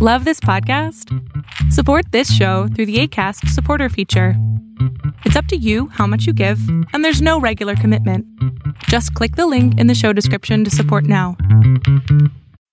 Love 0.00 0.24
this 0.24 0.38
podcast? 0.38 1.12
Support 1.72 2.12
this 2.12 2.32
show 2.32 2.68
through 2.68 2.86
the 2.86 3.00
ACAST 3.02 3.48
supporter 3.48 3.88
feature. 3.88 4.34
It's 5.24 5.34
up 5.34 5.46
to 5.46 5.56
you 5.56 5.88
how 5.88 6.06
much 6.06 6.24
you 6.24 6.32
give, 6.32 6.60
and 6.92 7.04
there's 7.04 7.20
no 7.20 7.40
regular 7.40 7.74
commitment. 7.74 8.24
Just 8.84 9.12
click 9.14 9.34
the 9.34 9.48
link 9.48 9.76
in 9.76 9.88
the 9.88 9.96
show 9.96 10.12
description 10.12 10.62
to 10.62 10.70
support 10.70 11.02
now. 11.02 11.36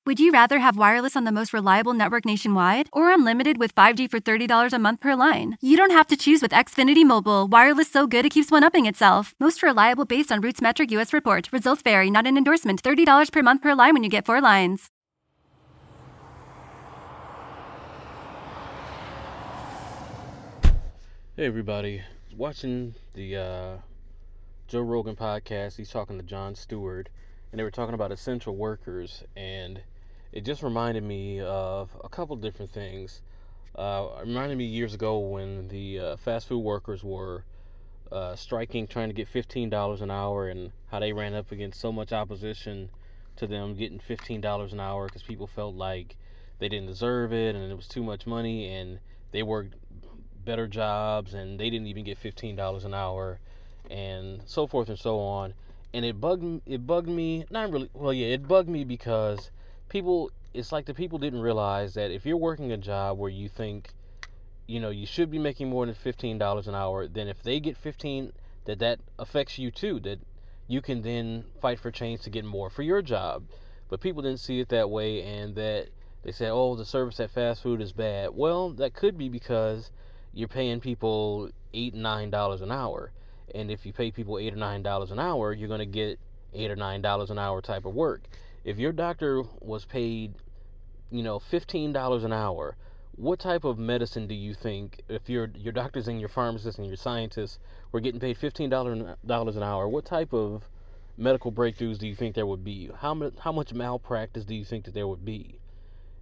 Would 0.05 0.19
you 0.19 0.31
rather 0.31 0.59
have 0.59 0.77
wireless 0.77 1.15
on 1.15 1.23
the 1.23 1.31
most 1.31 1.51
reliable 1.51 1.95
network 1.95 2.25
nationwide 2.25 2.89
or 2.93 3.11
unlimited 3.11 3.57
with 3.57 3.73
5G 3.73 4.07
for 4.07 4.19
$30 4.19 4.71
a 4.71 4.77
month 4.77 4.99
per 4.99 5.15
line? 5.15 5.57
You 5.61 5.77
don't 5.77 5.89
have 5.89 6.05
to 6.09 6.15
choose 6.15 6.43
with 6.43 6.51
Xfinity 6.51 7.03
Mobile. 7.03 7.47
Wireless 7.47 7.89
so 7.89 8.05
good 8.05 8.27
it 8.27 8.33
keeps 8.33 8.51
one 8.51 8.63
upping 8.63 8.85
itself. 8.85 9.33
Most 9.39 9.63
reliable 9.63 10.05
based 10.05 10.31
on 10.31 10.41
Roots 10.41 10.61
Metric 10.61 10.91
US 10.91 11.11
report. 11.11 11.49
Results 11.51 11.81
vary, 11.81 12.11
not 12.11 12.27
an 12.27 12.37
endorsement. 12.37 12.83
$30 12.83 13.31
per 13.31 13.41
month 13.41 13.63
per 13.63 13.73
line 13.73 13.95
when 13.95 14.03
you 14.03 14.11
get 14.11 14.27
four 14.27 14.41
lines. 14.41 14.91
Hey 21.37 21.47
everybody, 21.47 22.01
watching 22.37 22.95
the 23.13 23.35
uh, 23.35 23.77
Joe 24.69 24.79
Rogan 24.79 25.17
podcast. 25.17 25.75
He's 25.75 25.89
talking 25.89 26.17
to 26.17 26.23
Jon 26.23 26.55
Stewart, 26.55 27.09
and 27.51 27.59
they 27.59 27.63
were 27.63 27.71
talking 27.71 27.93
about 27.93 28.13
essential 28.13 28.55
workers, 28.55 29.21
and 29.35 29.81
it 30.31 30.45
just 30.45 30.63
reminded 30.63 31.03
me 31.03 31.41
of 31.41 31.89
a 32.01 32.07
couple 32.07 32.37
different 32.37 32.71
things. 32.71 33.21
Uh, 33.75 34.11
reminded 34.21 34.57
me 34.57 34.63
years 34.63 34.93
ago 34.93 35.19
when 35.19 35.67
the 35.67 35.99
uh, 35.99 36.15
fast 36.15 36.47
food 36.47 36.59
workers 36.59 37.03
were 37.03 37.43
uh, 38.13 38.37
striking, 38.37 38.87
trying 38.87 39.09
to 39.09 39.13
get 39.13 39.27
fifteen 39.27 39.69
dollars 39.69 39.99
an 39.99 40.11
hour, 40.11 40.47
and 40.47 40.71
how 40.87 41.01
they 41.01 41.11
ran 41.11 41.33
up 41.33 41.51
against 41.51 41.81
so 41.81 41.91
much 41.91 42.13
opposition 42.13 42.89
to 43.35 43.45
them 43.45 43.75
getting 43.75 43.99
fifteen 43.99 44.39
dollars 44.39 44.71
an 44.71 44.79
hour 44.79 45.07
because 45.07 45.23
people 45.23 45.47
felt 45.47 45.75
like 45.75 46.15
they 46.59 46.69
didn't 46.69 46.87
deserve 46.87 47.33
it, 47.33 47.55
and 47.55 47.69
it 47.69 47.75
was 47.75 47.89
too 47.89 48.03
much 48.03 48.25
money, 48.25 48.73
and 48.73 48.99
they 49.33 49.43
worked 49.43 49.75
better 50.45 50.67
jobs 50.67 51.33
and 51.33 51.59
they 51.59 51.69
didn't 51.69 51.87
even 51.87 52.03
get 52.03 52.21
$15 52.21 52.85
an 52.85 52.93
hour 52.93 53.39
and 53.89 54.41
so 54.45 54.67
forth 54.67 54.89
and 54.89 54.99
so 54.99 55.19
on 55.19 55.53
and 55.93 56.05
it 56.05 56.19
bugged 56.19 56.43
me. 56.43 56.61
it 56.65 56.85
bugged 56.85 57.07
me 57.07 57.45
not 57.49 57.71
really 57.71 57.89
well 57.93 58.13
yeah 58.13 58.27
it 58.27 58.47
bugged 58.47 58.69
me 58.69 58.83
because 58.83 59.51
people 59.89 60.31
it's 60.53 60.71
like 60.71 60.85
the 60.85 60.93
people 60.93 61.19
didn't 61.19 61.41
realize 61.41 61.93
that 61.93 62.11
if 62.11 62.25
you're 62.25 62.37
working 62.37 62.71
a 62.71 62.77
job 62.77 63.17
where 63.17 63.29
you 63.29 63.47
think 63.49 63.93
you 64.67 64.79
know 64.79 64.89
you 64.89 65.05
should 65.05 65.29
be 65.29 65.39
making 65.39 65.69
more 65.69 65.85
than 65.85 65.95
$15 65.95 66.67
an 66.67 66.75
hour 66.75 67.07
then 67.07 67.27
if 67.27 67.43
they 67.43 67.59
get 67.59 67.77
15 67.77 68.31
that 68.65 68.79
that 68.79 68.99
affects 69.19 69.59
you 69.59 69.71
too 69.71 69.99
that 69.99 70.19
you 70.67 70.81
can 70.81 71.01
then 71.03 71.45
fight 71.61 71.79
for 71.79 71.91
change 71.91 72.21
to 72.21 72.29
get 72.29 72.43
more 72.43 72.69
for 72.69 72.81
your 72.81 73.01
job 73.01 73.43
but 73.89 74.01
people 74.01 74.21
didn't 74.21 74.39
see 74.39 74.59
it 74.59 74.69
that 74.69 74.89
way 74.89 75.21
and 75.21 75.55
that 75.55 75.89
they 76.23 76.31
said 76.31 76.49
oh 76.51 76.75
the 76.75 76.85
service 76.85 77.19
at 77.19 77.29
fast 77.29 77.61
food 77.61 77.79
is 77.79 77.93
bad 77.93 78.29
well 78.33 78.71
that 78.71 78.93
could 78.93 79.17
be 79.17 79.29
because 79.29 79.91
you're 80.35 80.47
paying 80.47 80.79
people 80.79 81.49
eight 81.73 81.95
nine 81.95 82.29
dollars 82.29 82.61
an 82.61 82.71
hour. 82.71 83.11
And 83.55 83.71
if 83.71 83.85
you 83.85 83.93
pay 83.93 84.11
people 84.11 84.37
eight 84.37 84.53
or 84.53 84.57
nine 84.57 84.83
dollars 84.83 85.09
an 85.09 85.19
hour 85.19 85.51
you're 85.51 85.67
going 85.67 85.79
to 85.79 85.85
get 85.85 86.19
eight 86.53 86.69
or 86.69 86.75
nine 86.75 87.01
dollars 87.01 87.31
an 87.31 87.39
hour 87.39 87.61
type 87.61 87.85
of 87.85 87.95
work. 87.95 88.27
If 88.63 88.77
your 88.77 88.91
doctor 88.91 89.41
was 89.59 89.85
paid 89.85 90.35
you 91.09 91.23
know 91.23 91.39
fifteen 91.39 91.91
dollars 91.91 92.23
an 92.23 92.33
hour 92.33 92.75
what 93.15 93.39
type 93.39 93.63
of 93.63 93.79
medicine 93.79 94.27
do 94.27 94.35
you 94.35 94.53
think 94.53 95.01
if 95.07 95.29
your 95.29 95.49
your 95.55 95.71
doctors 95.71 96.07
and 96.07 96.19
your 96.19 96.29
pharmacists 96.29 96.77
and 96.77 96.87
your 96.87 96.97
scientists 96.97 97.57
were 97.91 98.01
getting 98.01 98.19
paid 98.19 98.37
fifteen 98.37 98.69
dollars 98.69 99.55
an 99.55 99.63
hour 99.63 99.87
what 99.87 100.05
type 100.05 100.33
of 100.33 100.69
medical 101.17 101.51
breakthroughs 101.51 101.97
do 101.97 102.07
you 102.07 102.15
think 102.15 102.35
there 102.35 102.45
would 102.45 102.63
be? 102.63 102.89
How 102.99 103.13
much 103.13 103.33
how 103.39 103.51
much 103.51 103.73
malpractice 103.73 104.45
do 104.45 104.55
you 104.55 104.65
think 104.65 104.85
that 104.85 104.93
there 104.93 105.07
would 105.07 105.23
be? 105.23 105.59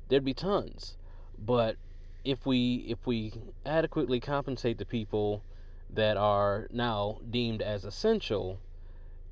There'd 0.09 0.25
be 0.25 0.33
tons. 0.33 0.97
But 1.37 1.77
if 2.23 2.45
we 2.45 2.85
if 2.87 3.05
we 3.05 3.33
adequately 3.65 4.19
compensate 4.19 4.77
the 4.77 4.85
people 4.85 5.43
that 5.89 6.17
are 6.17 6.67
now 6.71 7.19
deemed 7.29 7.61
as 7.61 7.83
essential, 7.83 8.59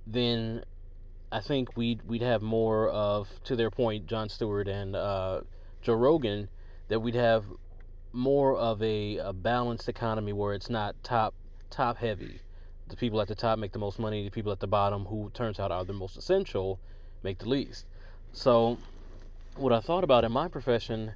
then 0.05 0.63
I 1.31 1.39
think 1.39 1.77
we'd 1.77 2.01
we'd 2.03 2.21
have 2.21 2.41
more 2.41 2.89
of 2.89 3.29
to 3.45 3.55
their 3.55 3.71
point, 3.71 4.07
Jon 4.07 4.29
Stewart 4.29 4.67
and 4.67 4.95
uh, 4.95 5.41
Joe 5.81 5.93
Rogan, 5.93 6.49
that 6.89 6.99
we'd 6.99 7.15
have 7.15 7.45
more 8.13 8.57
of 8.57 8.83
a, 8.83 9.17
a 9.17 9.31
balanced 9.31 9.87
economy 9.87 10.33
where 10.33 10.53
it's 10.53 10.69
not 10.69 11.01
top 11.03 11.33
top 11.69 11.97
heavy. 11.97 12.41
The 12.89 12.97
people 12.97 13.21
at 13.21 13.29
the 13.29 13.35
top 13.35 13.57
make 13.57 13.71
the 13.71 13.79
most 13.79 13.99
money. 13.99 14.25
The 14.25 14.31
people 14.31 14.51
at 14.51 14.59
the 14.59 14.67
bottom, 14.67 15.05
who 15.05 15.31
turns 15.33 15.59
out 15.59 15.71
are 15.71 15.85
the 15.85 15.93
most 15.93 16.17
essential, 16.17 16.77
make 17.23 17.39
the 17.39 17.47
least. 17.47 17.85
So, 18.33 18.77
what 19.55 19.71
I 19.71 19.79
thought 19.79 20.03
about 20.03 20.25
in 20.25 20.31
my 20.33 20.49
profession 20.49 21.13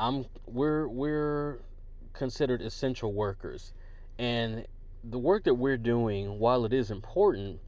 I'm 0.00 0.24
we're 0.46 0.88
we're 0.88 1.58
considered 2.14 2.62
essential 2.62 3.12
workers, 3.12 3.74
and 4.18 4.66
the 5.04 5.18
work 5.18 5.44
that 5.44 5.54
we're 5.54 5.76
doing, 5.76 6.38
while 6.38 6.64
it 6.64 6.72
is 6.72 6.90
important, 6.90 7.60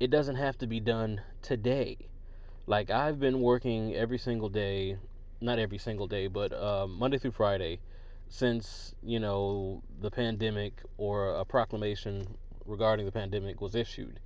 it 0.00 0.10
doesn't 0.10 0.34
have 0.34 0.58
to 0.58 0.66
be 0.66 0.80
done 0.80 1.20
today. 1.42 1.96
Like 2.66 2.90
I've 2.90 3.20
been 3.20 3.40
working 3.40 3.94
every 3.94 4.18
single 4.18 4.48
day, 4.48 4.98
not 5.40 5.60
every 5.60 5.78
single 5.78 6.08
day, 6.08 6.26
but 6.26 6.52
uh, 6.52 6.88
Monday 6.88 7.18
through 7.18 7.30
Friday, 7.30 7.78
since 8.28 8.92
you 9.00 9.20
know 9.20 9.84
the 10.00 10.10
pandemic 10.10 10.82
or 10.98 11.36
a 11.36 11.44
proclamation 11.44 12.36
regarding 12.64 13.06
the 13.06 13.12
pandemic 13.12 13.60
was 13.60 13.76
issued, 13.76 14.18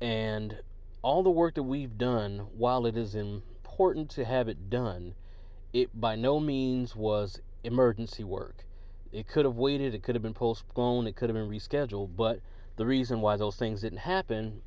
and 0.00 0.60
all 1.02 1.22
the 1.22 1.30
work 1.30 1.56
that 1.56 1.62
we've 1.62 1.98
done, 1.98 2.38
while 2.56 2.86
it 2.86 2.96
is 2.96 3.14
important 3.14 4.08
to 4.12 4.24
have 4.24 4.48
it 4.48 4.70
done 4.70 5.14
it 5.72 5.98
by 5.98 6.16
no 6.16 6.40
means 6.40 6.94
was 6.96 7.40
emergency 7.64 8.24
work. 8.24 8.64
It 9.12 9.28
could 9.28 9.44
have 9.44 9.56
waited, 9.56 9.94
it 9.94 10.02
could 10.02 10.14
have 10.14 10.22
been 10.22 10.34
postponed, 10.34 11.08
it 11.08 11.16
could 11.16 11.28
have 11.28 11.36
been 11.36 11.48
rescheduled, 11.48 12.16
but 12.16 12.40
the 12.76 12.86
reason 12.86 13.20
why 13.20 13.36
those 13.36 13.56
things 13.56 13.80
didn't 13.80 13.98
happen 13.98 14.62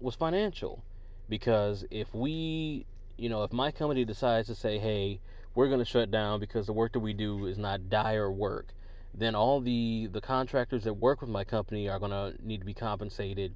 was 0.00 0.14
financial. 0.14 0.84
Because 1.28 1.84
if 1.90 2.14
we, 2.14 2.86
you 3.16 3.28
know, 3.28 3.44
if 3.44 3.52
my 3.52 3.70
company 3.70 4.04
decides 4.04 4.48
to 4.48 4.54
say, 4.54 4.78
hey, 4.78 5.20
we're 5.54 5.68
going 5.68 5.78
to 5.78 5.84
shut 5.84 6.10
down 6.10 6.40
because 6.40 6.66
the 6.66 6.72
work 6.72 6.92
that 6.92 7.00
we 7.00 7.12
do 7.12 7.46
is 7.46 7.56
not 7.56 7.88
dire 7.88 8.30
work, 8.30 8.74
then 9.14 9.34
all 9.34 9.60
the, 9.60 10.08
the 10.12 10.20
contractors 10.20 10.84
that 10.84 10.94
work 10.94 11.20
with 11.20 11.30
my 11.30 11.44
company 11.44 11.88
are 11.88 11.98
going 11.98 12.10
to 12.10 12.34
need 12.44 12.58
to 12.58 12.66
be 12.66 12.74
compensated, 12.74 13.54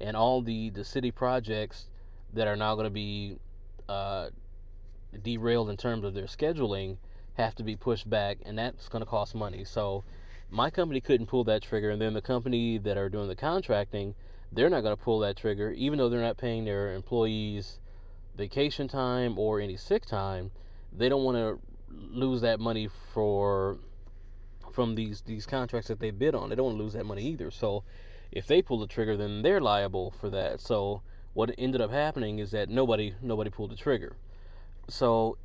and 0.00 0.16
all 0.16 0.42
the, 0.42 0.70
the 0.70 0.84
city 0.84 1.10
projects 1.10 1.86
that 2.34 2.46
are 2.46 2.56
now 2.56 2.74
going 2.74 2.84
to 2.84 2.90
be 2.90 3.36
uh, 3.88 4.28
derailed 5.22 5.70
in 5.70 5.76
terms 5.76 6.04
of 6.04 6.14
their 6.14 6.24
scheduling 6.24 6.98
have 7.34 7.54
to 7.54 7.62
be 7.62 7.76
pushed 7.76 8.08
back, 8.10 8.38
and 8.44 8.58
that's 8.58 8.88
going 8.88 9.00
to 9.00 9.06
cost 9.06 9.34
money. 9.34 9.64
So 9.64 10.04
my 10.50 10.70
company 10.70 11.00
couldn't 11.00 11.26
pull 11.26 11.44
that 11.44 11.62
trigger, 11.62 11.90
and 11.90 12.00
then 12.00 12.14
the 12.14 12.22
company 12.22 12.78
that 12.78 12.96
are 12.96 13.08
doing 13.08 13.28
the 13.28 13.36
contracting, 13.36 14.14
they're 14.50 14.70
not 14.70 14.82
going 14.82 14.96
to 14.96 15.02
pull 15.02 15.20
that 15.20 15.36
trigger, 15.36 15.70
even 15.72 15.98
though 15.98 16.08
they're 16.08 16.20
not 16.20 16.36
paying 16.36 16.64
their 16.64 16.94
employees 16.94 17.78
vacation 18.36 18.88
time 18.88 19.38
or 19.38 19.60
any 19.60 19.76
sick 19.76 20.06
time. 20.06 20.50
They 20.92 21.08
don't 21.08 21.24
want 21.24 21.36
to 21.36 21.58
lose 21.90 22.40
that 22.40 22.60
money 22.60 22.88
for 23.12 23.78
from 24.72 24.94
these 24.94 25.22
these 25.22 25.44
contracts 25.44 25.88
that 25.88 26.00
they 26.00 26.10
bid 26.10 26.34
on. 26.34 26.48
They 26.48 26.54
don't 26.54 26.66
want 26.66 26.78
to 26.78 26.82
lose 26.82 26.92
that 26.92 27.04
money 27.04 27.26
either. 27.26 27.50
So 27.50 27.84
if 28.30 28.46
they 28.46 28.62
pull 28.62 28.78
the 28.78 28.86
trigger, 28.86 29.16
then 29.16 29.42
they're 29.42 29.60
liable 29.60 30.12
for 30.20 30.30
that. 30.30 30.60
So 30.60 31.02
what 31.34 31.54
ended 31.58 31.80
up 31.80 31.90
happening 31.90 32.38
is 32.38 32.50
that 32.52 32.68
nobody 32.68 33.14
nobody 33.20 33.50
pulled 33.50 33.70
the 33.70 33.76
trigger 33.76 34.16
so 34.88 35.36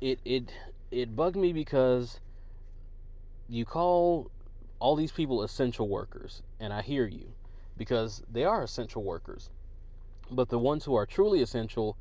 it 0.00 0.20
it 0.24 0.52
it 0.90 1.14
bugged 1.14 1.36
me 1.36 1.52
because 1.52 2.20
you 3.48 3.64
call 3.64 4.30
all 4.78 4.94
these 4.94 5.12
people 5.12 5.42
essential 5.42 5.88
workers 5.88 6.42
and 6.60 6.72
I 6.72 6.82
hear 6.82 7.06
you 7.06 7.32
because 7.76 8.22
they 8.30 8.44
are 8.44 8.62
essential 8.62 9.02
workers. 9.02 9.50
But 10.30 10.48
the 10.48 10.58
ones 10.58 10.84
who 10.84 10.94
are 10.94 11.06
truly 11.06 11.42
essential 11.42 11.96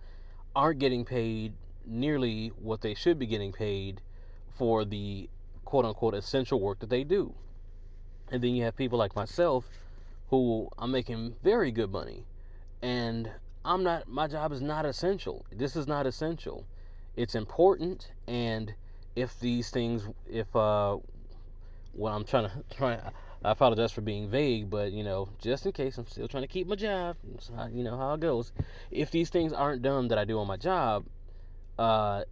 aren't 0.55 0.79
getting 0.79 1.05
paid 1.05 1.53
nearly 1.85 2.49
what 2.59 2.81
they 2.81 2.94
should 2.94 3.17
be 3.17 3.25
getting 3.25 3.53
paid 3.53 4.01
for 4.57 4.83
the 4.85 5.29
quote 5.65 5.85
unquote 5.85 6.13
essential 6.13 6.59
work 6.59 6.79
that 6.79 6.89
they 6.89 7.03
do. 7.03 7.33
And 8.29 8.44
then 8.44 8.56
you 8.56 8.63
have 8.63 8.75
people 8.75 9.00
like 9.00 9.15
myself 9.15 9.69
who 10.29 10.69
I'm 10.77 10.91
making 10.91 11.35
very 11.44 11.71
good 11.71 11.91
money 11.91 12.25
and 12.81 13.31
I'm 13.67 13.83
not 13.83 14.07
my 14.07 14.27
job 14.27 14.53
is 14.53 14.61
not 14.61 14.85
essential. 14.85 15.45
This 15.51 15.75
is 15.75 15.87
not 15.87 16.07
essential. 16.07 16.65
It's 17.15 17.35
important 17.35 18.11
and 18.27 18.73
if 19.15 19.39
these 19.39 19.69
things 19.69 20.07
if 20.29 20.55
uh 20.55 20.97
what 21.91 22.11
I'm 22.11 22.23
trying 22.23 22.49
to 22.49 22.75
try 22.75 22.99
I 23.43 23.51
apologize 23.51 23.91
for 23.91 24.01
being 24.01 24.29
vague, 24.29 24.69
but 24.69 24.91
you 24.93 25.03
know, 25.03 25.29
just 25.39 25.65
in 25.65 25.71
case 25.73 25.97
I'm 25.97 26.07
still 26.07 26.27
trying 26.27 26.43
to 26.43 26.47
keep 26.47 26.65
my 26.67 26.75
job, 26.75 27.17
you 27.71 27.83
know 27.83 27.97
how 27.97 28.13
it 28.13 28.19
goes. 28.19 28.51
If 28.89 29.11
these 29.11 29.29
things 29.29 29.53
aren't 29.53 29.81
done 29.81 30.07
that 30.07 30.17
I 30.17 30.25
do 30.25 30.39
on 30.39 30.47
my 30.47 30.57
job, 30.57 31.05
uh, 31.77 32.23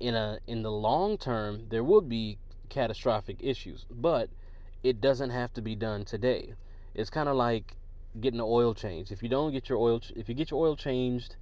in 0.00 0.14
a 0.14 0.38
in 0.46 0.62
the 0.62 0.72
long 0.72 1.18
term, 1.18 1.66
there 1.68 1.84
will 1.84 2.00
be 2.00 2.38
catastrophic 2.70 3.36
issues, 3.40 3.86
but 3.90 4.30
it 4.82 5.00
doesn't 5.00 5.30
have 5.30 5.52
to 5.54 5.62
be 5.62 5.74
done 5.74 6.04
today. 6.04 6.54
It's 6.94 7.10
kind 7.10 7.28
of 7.28 7.36
like 7.36 7.76
getting 8.20 8.38
the 8.38 8.46
oil 8.46 8.74
changed. 8.74 9.12
If 9.12 9.22
you 9.22 9.28
don't 9.28 9.52
get 9.52 9.68
your 9.68 9.78
oil, 9.78 10.00
if 10.16 10.28
you 10.28 10.34
get 10.34 10.50
your 10.50 10.64
oil 10.64 10.76
changed 10.76 11.36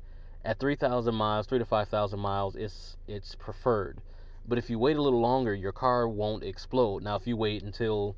at 0.45 0.59
3,000 0.59 1.15
miles, 1.15 1.47
three 1.47 1.59
to 1.59 1.65
5,000 1.65 2.19
miles, 2.19 2.57
it's 2.57 2.97
it's 3.07 3.35
preferred. 3.35 4.01
But 4.49 4.59
if 4.59 4.71
you 4.71 4.79
wait 4.79 4.97
a 4.97 5.03
little 5.03 5.21
longer, 5.21 5.55
your 5.55 5.73
car 5.73 6.07
won't 6.09 6.45
explode. 6.45 7.03
Now, 7.03 7.17
if 7.17 7.27
you 7.27 7.37
wait 7.37 7.63
until 7.63 8.17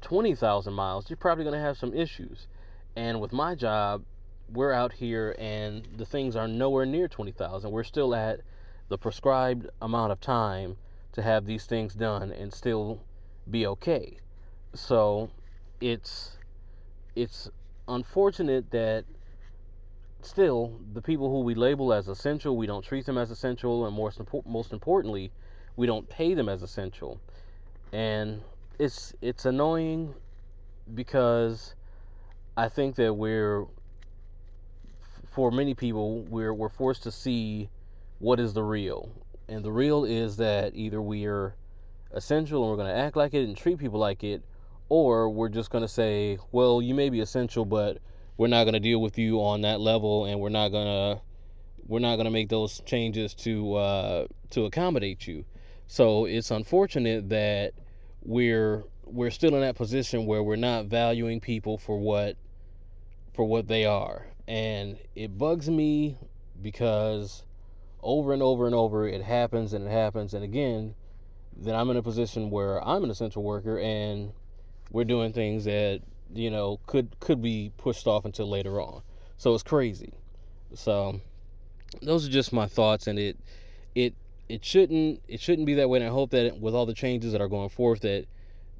20,000 0.00 0.72
miles, 0.72 1.08
you're 1.08 1.16
probably 1.16 1.44
going 1.44 1.54
to 1.54 1.64
have 1.64 1.78
some 1.78 1.94
issues. 1.94 2.48
And 2.96 3.20
with 3.20 3.32
my 3.32 3.54
job, 3.54 4.04
we're 4.52 4.72
out 4.72 4.94
here 4.94 5.34
and 5.38 5.88
the 5.96 6.04
things 6.04 6.36
are 6.36 6.48
nowhere 6.48 6.86
near 6.86 7.08
20,000. 7.08 7.70
We're 7.70 7.84
still 7.84 8.14
at 8.14 8.40
the 8.88 8.98
prescribed 8.98 9.68
amount 9.80 10.12
of 10.12 10.20
time 10.20 10.76
to 11.12 11.22
have 11.22 11.46
these 11.46 11.64
things 11.64 11.94
done 11.94 12.30
and 12.30 12.52
still 12.52 13.00
be 13.50 13.66
okay. 13.66 14.18
So 14.74 15.30
it's 15.80 16.36
it's 17.14 17.48
unfortunate 17.88 18.70
that 18.70 19.04
still 20.22 20.80
the 20.92 21.02
people 21.02 21.30
who 21.30 21.40
we 21.40 21.54
label 21.54 21.92
as 21.92 22.08
essential, 22.08 22.56
we 22.56 22.66
don't 22.66 22.84
treat 22.84 23.06
them 23.06 23.18
as 23.18 23.30
essential, 23.30 23.86
and 23.86 23.96
most 23.96 24.20
most 24.46 24.72
importantly, 24.72 25.32
we 25.76 25.86
don't 25.86 26.08
pay 26.08 26.34
them 26.34 26.48
as 26.48 26.62
essential. 26.62 27.20
And 27.92 28.42
it's 28.78 29.14
it's 29.20 29.44
annoying 29.44 30.14
because 30.94 31.74
I 32.56 32.68
think 32.68 32.96
that 32.96 33.14
we're 33.14 33.66
for 35.26 35.50
many 35.50 35.74
people 35.74 36.20
we're 36.22 36.54
we're 36.54 36.68
forced 36.68 37.02
to 37.04 37.10
see 37.10 37.68
what 38.18 38.40
is 38.40 38.54
the 38.54 38.62
real. 38.62 39.10
And 39.48 39.64
the 39.64 39.72
real 39.72 40.04
is 40.04 40.36
that 40.38 40.74
either 40.74 41.02
we 41.02 41.26
are 41.26 41.54
essential 42.12 42.62
and 42.62 42.70
we're 42.70 42.76
going 42.76 42.94
to 42.94 42.98
act 42.98 43.16
like 43.16 43.34
it 43.34 43.44
and 43.44 43.56
treat 43.56 43.78
people 43.78 44.00
like 44.00 44.24
it 44.24 44.42
or 44.88 45.30
we're 45.30 45.48
just 45.48 45.70
going 45.70 45.82
to 45.82 45.88
say, 45.88 46.38
well, 46.52 46.82
you 46.82 46.94
may 46.94 47.10
be 47.10 47.20
essential 47.20 47.64
but 47.64 47.98
we're 48.36 48.48
not 48.48 48.64
going 48.64 48.74
to 48.74 48.80
deal 48.80 49.00
with 49.00 49.18
you 49.18 49.38
on 49.38 49.62
that 49.62 49.80
level 49.80 50.24
and 50.24 50.40
we're 50.40 50.48
not 50.48 50.68
going 50.70 50.86
to 50.86 51.22
we're 51.86 52.00
not 52.00 52.16
going 52.16 52.24
to 52.24 52.30
make 52.30 52.48
those 52.48 52.80
changes 52.86 53.34
to 53.34 53.74
uh, 53.74 54.26
to 54.50 54.64
accommodate 54.64 55.26
you. 55.26 55.44
So 55.86 56.24
it's 56.24 56.50
unfortunate 56.50 57.28
that 57.28 57.74
we're 58.22 58.84
we're 59.04 59.30
still 59.30 59.54
in 59.54 59.60
that 59.60 59.76
position 59.76 60.26
where 60.26 60.42
we're 60.42 60.56
not 60.56 60.86
valuing 60.86 61.40
people 61.40 61.78
for 61.78 61.98
what 61.98 62.36
for 63.34 63.44
what 63.44 63.68
they 63.68 63.84
are. 63.84 64.26
And 64.48 64.98
it 65.14 65.36
bugs 65.36 65.68
me 65.68 66.18
because 66.60 67.44
over 68.02 68.32
and 68.32 68.42
over 68.42 68.66
and 68.66 68.74
over 68.74 69.06
it 69.06 69.22
happens 69.22 69.72
and 69.72 69.86
it 69.86 69.90
happens 69.90 70.34
and 70.34 70.44
again 70.44 70.94
then 71.56 71.74
I'm 71.74 71.88
in 71.90 71.96
a 71.96 72.02
position 72.02 72.50
where 72.50 72.86
I'm 72.86 73.04
an 73.04 73.10
essential 73.10 73.42
worker 73.42 73.78
and 73.78 74.32
we're 74.94 75.04
doing 75.04 75.32
things 75.32 75.64
that 75.64 76.00
you 76.32 76.48
know 76.50 76.78
could 76.86 77.18
could 77.18 77.42
be 77.42 77.72
pushed 77.76 78.06
off 78.06 78.24
until 78.24 78.48
later 78.48 78.80
on. 78.80 79.02
So 79.36 79.52
it's 79.52 79.64
crazy. 79.64 80.14
So 80.74 81.20
those 82.00 82.26
are 82.26 82.30
just 82.30 82.52
my 82.52 82.66
thoughts 82.66 83.08
and 83.08 83.18
it 83.18 83.36
it 83.96 84.14
it 84.48 84.64
shouldn't 84.64 85.20
it 85.26 85.40
shouldn't 85.40 85.66
be 85.66 85.74
that 85.74 85.88
way 85.88 85.98
and 85.98 86.06
I 86.06 86.10
hope 86.10 86.30
that 86.30 86.60
with 86.60 86.74
all 86.74 86.86
the 86.86 86.94
changes 86.94 87.32
that 87.32 87.40
are 87.40 87.48
going 87.48 87.70
forth 87.70 88.02
that 88.02 88.26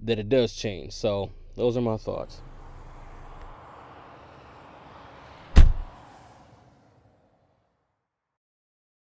that 0.03 0.21
it 0.21 0.29
does 0.29 0.55
change. 0.55 0.93
So 0.93 1.31
those 1.57 1.77
are 1.77 1.81
my 1.81 1.97
thoughts. 1.97 2.41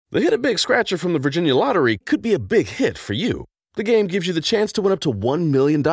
The 0.10 0.22
Hit 0.22 0.34
a 0.34 0.38
Big 0.40 0.58
Scratcher 0.58 0.98
from 0.98 1.14
the 1.14 1.20
Virginia 1.20 1.56
Lottery 1.56 1.98
could 2.06 2.24
be 2.24 2.34
a 2.34 2.40
big 2.40 2.68
hit 2.68 2.98
for 2.98 3.14
you. 3.14 3.46
The 3.76 3.84
game 3.84 4.08
gives 4.08 4.28
you 4.28 4.34
the 4.34 4.42
chance 4.42 4.72
to 4.74 4.82
win 4.82 4.94
up 4.94 5.00
to 5.02 5.12
$1 5.12 5.50
million. 5.50 5.84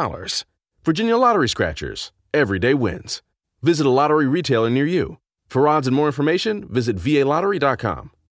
Virginia 0.82 1.18
Lottery 1.18 1.48
Scratchers. 1.48 2.10
Everyday 2.32 2.72
wins. 2.72 3.20
Visit 3.60 3.86
a 3.86 3.90
lottery 3.90 4.26
retailer 4.26 4.70
near 4.70 4.86
you. 4.86 5.18
For 5.46 5.68
odds 5.68 5.86
and 5.86 5.94
more 5.94 6.06
information, 6.06 6.66
visit 6.70 6.96
VALottery.com. 6.96 8.10